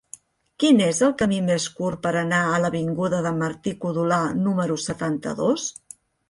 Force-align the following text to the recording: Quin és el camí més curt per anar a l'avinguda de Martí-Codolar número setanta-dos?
Quin 0.61 0.79
és 0.85 1.01
el 1.07 1.11
camí 1.19 1.35
més 1.49 1.67
curt 1.79 2.01
per 2.05 2.13
anar 2.21 2.39
a 2.45 2.55
l'avinguda 2.63 3.19
de 3.27 3.35
Martí-Codolar 3.43 4.23
número 4.49 4.79
setanta-dos? 4.87 5.69